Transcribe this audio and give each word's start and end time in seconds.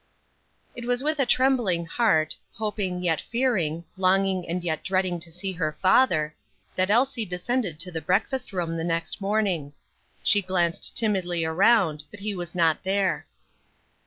It 0.75 0.85
was 0.85 1.03
with 1.03 1.19
a 1.19 1.27
trembling 1.27 1.85
heart, 1.85 2.35
hoping 2.53 3.03
yet 3.03 3.21
fearing, 3.21 3.85
longing 3.97 4.49
and 4.49 4.63
yet 4.63 4.83
dreading 4.83 5.19
to 5.19 5.31
see 5.31 5.51
her 5.51 5.77
father, 5.79 6.33
that 6.75 6.89
Elsie 6.89 7.23
descended 7.23 7.79
to 7.81 7.91
the 7.91 8.01
breakfast 8.01 8.51
room 8.51 8.77
the 8.77 8.83
next 8.83 9.21
morning. 9.21 9.73
She 10.23 10.41
glanced 10.41 10.97
timidly 10.97 11.45
around, 11.45 12.05
but 12.09 12.21
he 12.21 12.33
was 12.33 12.55
not 12.55 12.81
there. 12.81 13.27